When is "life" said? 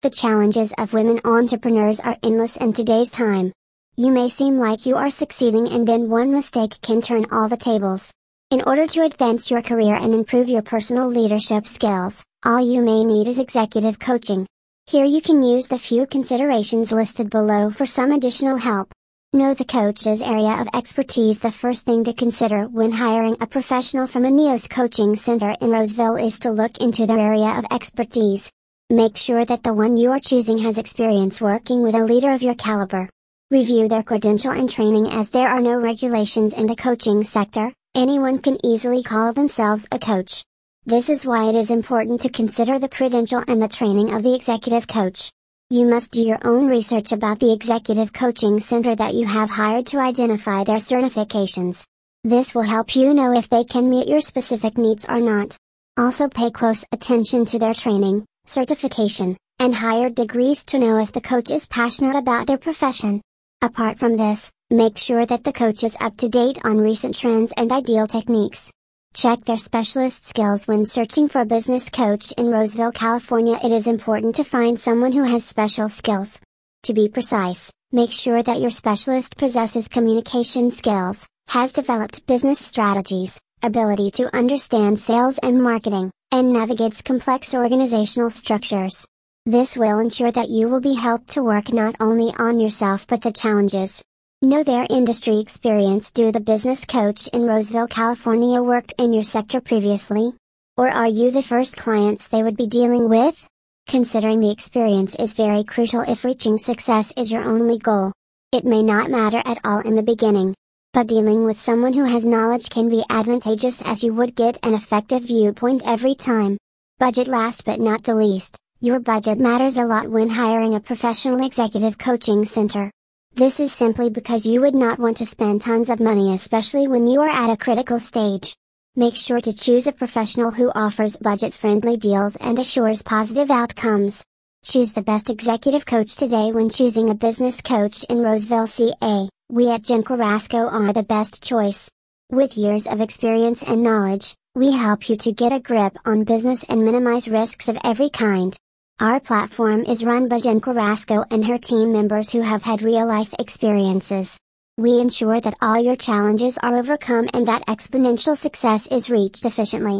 153.06-153.32